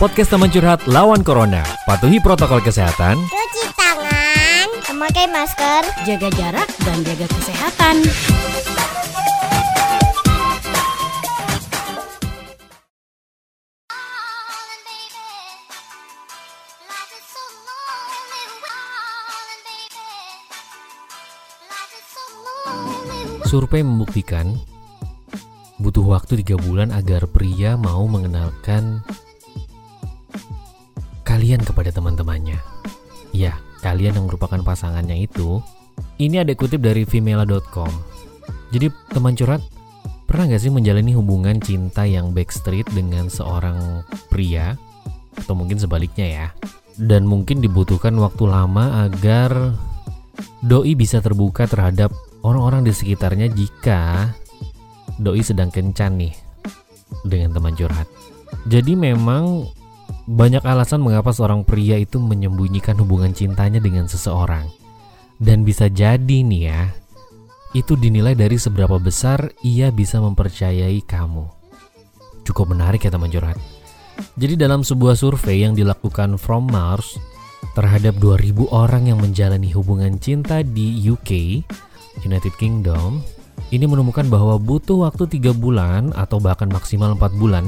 [0.00, 1.60] Podcast teman curhat lawan Corona.
[1.84, 3.20] Patuhi protokol kesehatan.
[3.20, 8.00] Cuci tangan, memakai masker, jaga jarak dan jaga kesehatan.
[23.44, 24.56] Survei membuktikan
[25.76, 29.04] butuh waktu tiga bulan agar pria mau mengenalkan
[31.50, 32.62] kalian kepada teman-temannya.
[33.34, 35.58] Ya, kalian yang merupakan pasangannya itu.
[36.22, 37.90] Ini ada kutip dari female.com.
[38.70, 39.58] Jadi teman curhat,
[40.30, 44.78] pernah gak sih menjalani hubungan cinta yang backstreet dengan seorang pria?
[45.34, 46.46] Atau mungkin sebaliknya ya.
[46.94, 49.74] Dan mungkin dibutuhkan waktu lama agar
[50.62, 52.14] doi bisa terbuka terhadap
[52.46, 54.38] orang-orang di sekitarnya jika
[55.18, 56.34] doi sedang kencan nih
[57.26, 58.06] dengan teman curhat.
[58.70, 59.66] Jadi memang
[60.30, 64.70] banyak alasan mengapa seorang pria itu menyembunyikan hubungan cintanya dengan seseorang.
[65.42, 66.82] Dan bisa jadi nih ya,
[67.74, 71.50] itu dinilai dari seberapa besar ia bisa mempercayai kamu.
[72.46, 73.58] Cukup menarik ya teman curhat.
[74.38, 77.18] Jadi dalam sebuah survei yang dilakukan From Mars
[77.74, 81.64] terhadap 2000 orang yang menjalani hubungan cinta di UK,
[82.22, 83.24] United Kingdom,
[83.74, 87.64] ini menemukan bahwa butuh waktu tiga bulan atau bahkan maksimal 4 bulan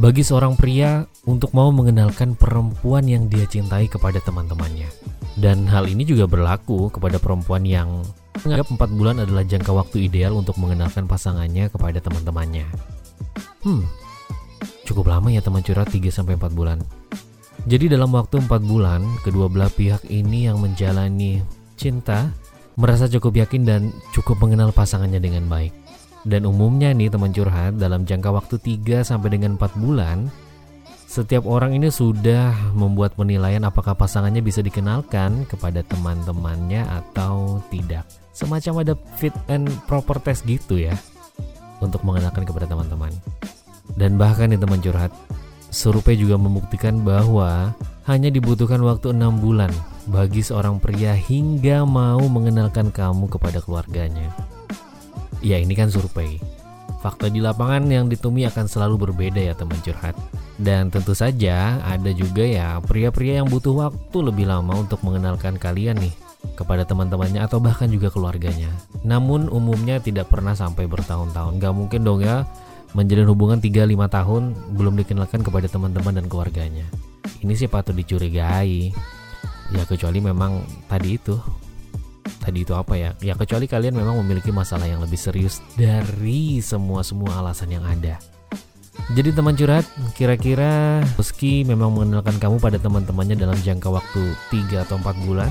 [0.00, 4.90] bagi seorang pria untuk mau mengenalkan perempuan yang dia cintai kepada teman-temannya.
[5.38, 8.02] Dan hal ini juga berlaku kepada perempuan yang
[8.42, 12.66] menganggap 4 bulan adalah jangka waktu ideal untuk mengenalkan pasangannya kepada teman-temannya.
[13.62, 13.86] Hmm,
[14.82, 16.82] cukup lama ya teman curhat 3-4 bulan.
[17.70, 21.38] Jadi dalam waktu 4 bulan, kedua belah pihak ini yang menjalani
[21.78, 22.34] cinta
[22.74, 25.70] merasa cukup yakin dan cukup mengenal pasangannya dengan baik.
[26.26, 30.26] Dan umumnya nih teman curhat dalam jangka waktu 3 sampai dengan 4 bulan,
[31.12, 38.08] setiap orang ini sudah membuat penilaian apakah pasangannya bisa dikenalkan kepada teman-temannya atau tidak.
[38.32, 40.96] Semacam ada fit and proper test gitu ya
[41.84, 43.12] untuk mengenalkan kepada teman-teman.
[43.92, 45.12] Dan bahkan nih teman curhat,
[45.68, 47.76] survei juga membuktikan bahwa
[48.08, 49.68] hanya dibutuhkan waktu enam bulan
[50.08, 54.32] bagi seorang pria hingga mau mengenalkan kamu kepada keluarganya.
[55.44, 56.40] Ya ini kan survei.
[57.02, 60.14] Fakta di lapangan yang ditemui akan selalu berbeda ya teman curhat.
[60.54, 65.98] Dan tentu saja ada juga ya pria-pria yang butuh waktu lebih lama untuk mengenalkan kalian
[65.98, 66.14] nih
[66.54, 68.70] kepada teman-temannya atau bahkan juga keluarganya.
[69.02, 71.58] Namun umumnya tidak pernah sampai bertahun-tahun.
[71.58, 72.46] Gak mungkin dong ya
[72.94, 74.42] menjalin hubungan 3-5 tahun
[74.78, 76.86] belum dikenalkan kepada teman-teman dan keluarganya.
[77.42, 78.94] Ini sih patut dicurigai.
[79.74, 81.34] Ya kecuali memang tadi itu
[82.42, 83.14] tadi itu apa ya?
[83.22, 88.18] Ya kecuali kalian memang memiliki masalah yang lebih serius dari semua-semua alasan yang ada.
[89.14, 89.86] Jadi teman curhat,
[90.18, 95.50] kira-kira meski memang mengenalkan kamu pada teman-temannya dalam jangka waktu 3 atau 4 bulan,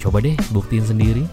[0.00, 1.24] coba deh buktiin sendiri